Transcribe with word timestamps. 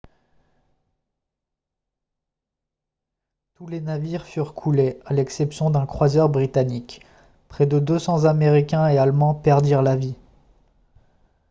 tous 3.53 3.67
les 3.67 3.81
navires 3.81 4.25
furent 4.25 4.55
coulés 4.55 4.99
à 5.05 5.13
l'exception 5.13 5.69
d'un 5.69 5.85
croiseur 5.85 6.27
britannique 6.27 7.05
près 7.49 7.67
de 7.67 7.77
200 7.77 8.25
américains 8.25 8.87
et 8.87 8.97
allemands 8.97 9.35
perdirent 9.35 9.83
la 9.83 9.95
vie 9.95 10.15